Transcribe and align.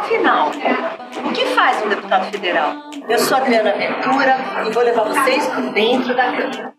Afinal, 0.00 0.48
o 0.48 1.32
que 1.32 1.44
faz 1.54 1.84
um 1.84 1.88
deputado 1.90 2.30
federal? 2.30 2.72
Eu 3.06 3.18
sou 3.18 3.36
Adriana 3.36 3.72
Ventura 3.72 4.34
e 4.66 4.72
vou 4.72 4.82
levar 4.82 5.04
vocês 5.04 5.46
por 5.48 5.70
dentro 5.74 6.16
da 6.16 6.24
Câmara. 6.32 6.74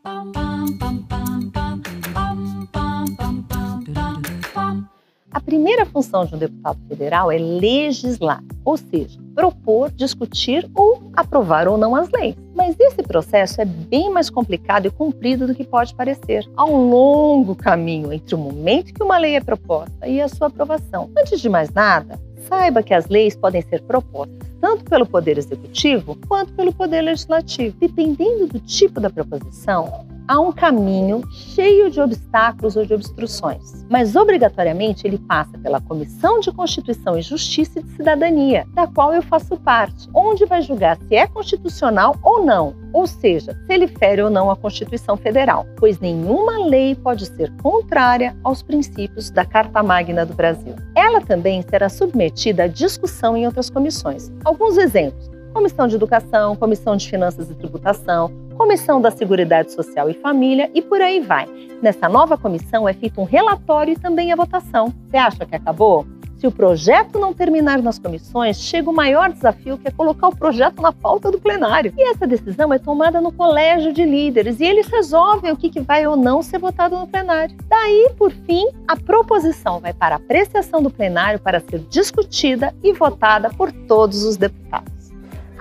A 5.32 5.40
primeira 5.40 5.86
função 5.86 6.26
de 6.26 6.34
um 6.34 6.40
deputado 6.40 6.80
federal 6.88 7.32
é 7.32 7.38
legislar, 7.38 8.44
ou 8.66 8.76
seja, 8.76 9.20
propor, 9.36 9.92
discutir 9.92 10.68
ou 10.74 11.12
aprovar 11.16 11.68
ou 11.68 11.78
não 11.78 11.96
as 11.96 12.10
leis. 12.10 12.36
Mas 12.54 12.76
esse 12.80 13.02
processo 13.04 13.62
é 13.62 13.66
bem 13.66 14.10
mais 14.10 14.30
complicado 14.30 14.86
e 14.86 14.92
comprido 14.92 15.48
do 15.48 15.56
que 15.56 15.64
pode 15.64 15.96
parecer. 15.96 16.50
Há 16.56 16.66
um 16.66 16.90
longo 16.90 17.56
caminho 17.56 18.12
entre 18.12 18.36
o 18.36 18.38
momento 18.38 18.94
que 18.94 19.04
uma 19.04 19.18
lei 19.18 19.36
é 19.36 19.42
proposta 19.42 20.08
e 20.08 20.22
a 20.22 20.28
sua 20.28 20.48
aprovação. 20.48 21.10
Antes 21.18 21.40
de 21.40 21.50
mais 21.50 21.72
nada, 21.72 22.20
saiba 22.48 22.84
que 22.84 22.94
as 22.94 23.08
leis 23.08 23.36
podem 23.36 23.62
ser 23.62 23.82
propostas 23.84 24.52
tanto 24.62 24.86
pelo 24.86 25.06
Poder 25.06 25.38
Executivo 25.40 26.16
quanto 26.28 26.54
pelo 26.54 26.72
Poder 26.72 27.02
Legislativo. 27.02 27.76
Dependendo 27.80 28.48
do 28.48 28.60
tipo 28.60 29.02
da 29.02 29.10
proposição, 29.10 30.06
há 30.28 30.40
um 30.40 30.52
caminho 30.52 31.22
cheio 31.30 31.90
de 31.90 32.00
obstáculos 32.00 32.76
ou 32.76 32.86
de 32.86 32.94
obstruções, 32.94 33.86
mas 33.90 34.16
obrigatoriamente 34.16 35.06
ele 35.06 35.18
passa 35.18 35.58
pela 35.58 35.82
Comissão 35.82 36.40
de 36.40 36.52
Constituição 36.52 37.18
e 37.18 37.22
Justiça 37.22 37.80
e 37.80 37.84
de 37.84 37.90
Cidadania, 37.92 38.66
da 38.74 38.88
qual 38.88 39.14
eu 39.14 39.22
faço 39.22 39.58
parte, 39.58 40.10
onde 40.14 40.46
vai 40.46 40.62
julgar 40.62 40.98
se 40.98 41.16
é 41.16 41.28
constitucional 41.28 42.16
ou 42.24 42.46
não, 42.46 42.76
ou 42.94 43.08
seja, 43.08 43.54
se 43.66 43.74
ele 43.74 43.88
fere 43.88 44.22
ou 44.22 44.30
não 44.30 44.50
a 44.50 44.56
Constituição 44.56 45.16
Federal, 45.16 45.66
pois 45.78 46.00
nenhuma 46.00 46.66
lei 46.66 46.96
pode 46.96 47.26
ser 47.26 47.52
contrária 47.58 48.36
aos 48.44 48.62
princípios 48.62 49.30
da 49.30 49.46
Carta 49.46 49.82
Magna 49.82 50.26
do 50.26 50.34
Brasil. 50.34 50.76
Ela 50.96 51.22
também 51.22 51.62
será 51.62 51.90
submetida 51.90 52.64
à 52.64 52.68
discussão 52.68 53.36
em 53.38 53.46
outras 53.46 53.70
comissões. 53.70 54.32
Alguns 54.44 54.78
exemplos: 54.78 55.30
Comissão 55.54 55.88
de 55.88 55.96
Educação, 55.96 56.56
Comissão 56.56 56.96
de 56.96 57.10
Finanças 57.10 57.50
e 57.50 57.56
Tributação, 57.56 58.32
Comissão 58.62 59.02
da 59.02 59.10
Seguridade 59.10 59.72
Social 59.72 60.08
e 60.08 60.14
Família 60.14 60.70
e 60.76 60.84
por 60.84 61.02
aí 61.02 61.20
vai. 61.20 61.48
Nessa 61.82 62.08
nova 62.08 62.38
comissão 62.38 62.88
é 62.88 62.94
feito 62.94 63.20
um 63.20 63.24
relatório 63.24 63.94
e 63.94 64.00
também 64.00 64.32
a 64.32 64.36
votação. 64.36 64.94
Você 65.10 65.18
acha 65.18 65.48
que 65.48 65.56
acabou? 65.56 66.06
Se 66.38 66.46
o 66.46 66.52
projeto 66.52 67.18
não 67.18 67.34
terminar 67.34 67.82
nas 67.82 67.98
comissões, 67.98 68.62
chega 68.62 68.88
o 68.88 68.94
maior 68.94 69.34
desafio 69.34 69.80
que 69.80 69.88
é 69.88 69.92
colocar 69.92 70.28
o 70.28 70.36
projeto 70.36 70.80
na 70.80 70.94
pauta 70.94 71.32
do 71.32 71.40
plenário. 71.40 71.92
E 71.98 72.04
essa 72.12 72.28
decisão 72.28 72.72
é 72.72 72.78
tomada 72.78 73.20
no 73.20 73.32
colégio 73.32 73.92
de 73.92 74.06
líderes 74.06 74.60
e 74.60 74.64
eles 74.64 74.86
resolvem 74.86 75.52
o 75.52 75.58
que 75.58 75.80
vai 75.80 76.06
ou 76.06 76.16
não 76.16 76.44
ser 76.44 76.60
votado 76.60 76.96
no 77.00 77.08
plenário. 77.08 77.58
Daí, 77.68 78.12
por 78.16 78.32
fim, 78.32 78.68
a 78.88 78.96
proposição 78.96 79.80
vai 79.80 79.92
para 79.92 80.18
apreciação 80.18 80.84
do 80.84 80.92
plenário 80.92 81.40
para 81.40 81.60
ser 81.62 81.80
discutida 81.90 82.76
e 82.84 82.94
votada 82.94 83.50
por 83.50 83.72
todos 83.72 84.24
os 84.24 84.38
deputados. 84.38 85.01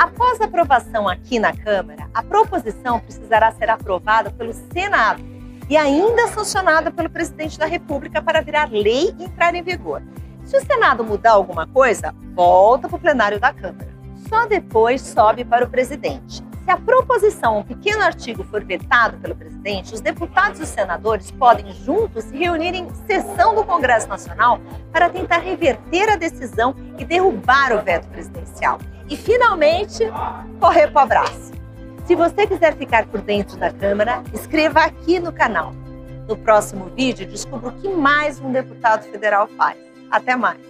Após 0.01 0.41
a 0.41 0.47
aprovação 0.47 1.07
aqui 1.07 1.39
na 1.39 1.55
Câmara, 1.55 2.09
a 2.15 2.23
proposição 2.23 3.01
precisará 3.01 3.53
ser 3.53 3.69
aprovada 3.69 4.31
pelo 4.31 4.55
Senado 4.73 5.23
e 5.69 5.77
ainda 5.77 6.27
sancionada 6.29 6.91
pelo 6.91 7.11
presidente 7.11 7.59
da 7.59 7.67
República 7.67 8.23
para 8.23 8.41
virar 8.41 8.71
lei 8.73 9.15
e 9.19 9.25
entrar 9.25 9.55
em 9.55 9.63
vigor. 9.63 10.03
Se 10.47 10.57
o 10.57 10.65
Senado 10.65 11.05
mudar 11.05 11.33
alguma 11.33 11.67
coisa, 11.67 12.15
volta 12.35 12.89
para 12.89 12.97
o 12.97 12.99
plenário 12.99 13.39
da 13.39 13.53
Câmara. 13.53 13.91
Só 14.27 14.47
depois 14.47 15.03
sobe 15.03 15.45
para 15.45 15.67
o 15.67 15.69
presidente. 15.69 16.43
Se 16.65 16.71
a 16.71 16.79
proposição, 16.79 17.59
um 17.59 17.63
pequeno 17.63 18.03
artigo, 18.03 18.43
for 18.45 18.65
vetado 18.65 19.19
pelo 19.19 19.37
presidente, 19.37 19.93
os 19.93 20.01
deputados 20.01 20.61
e 20.61 20.63
os 20.63 20.71
senadores 20.71 21.31
podem 21.31 21.75
juntos 21.75 22.25
se 22.25 22.39
reunir 22.39 22.75
em 22.75 22.89
sessão 23.07 23.55
do 23.55 23.65
Congresso 23.65 24.09
Nacional 24.09 24.59
para 24.91 25.11
tentar 25.11 25.41
reverter 25.41 26.09
a 26.09 26.17
decisão 26.17 26.75
e 26.97 27.05
derrubar 27.05 27.75
o 27.75 27.83
veto 27.83 28.09
presidencial 28.09 28.79
e 29.11 29.17
finalmente 29.17 30.05
correr 30.61 30.89
para 30.89 31.01
o 31.01 31.05
abraço. 31.05 31.51
Se 32.07 32.15
você 32.15 32.47
quiser 32.47 32.77
ficar 32.77 33.07
por 33.07 33.21
dentro 33.21 33.57
da 33.57 33.73
Câmara, 33.73 34.23
inscreva 34.33 34.81
aqui 34.81 35.19
no 35.19 35.33
canal. 35.33 35.73
No 36.29 36.37
próximo 36.37 36.87
vídeo, 36.97 37.27
descubra 37.27 37.71
o 37.71 37.73
que 37.73 37.89
mais 37.89 38.41
um 38.41 38.53
deputado 38.53 39.03
federal 39.11 39.49
faz. 39.49 39.77
Até 40.11 40.37
mais! 40.37 40.70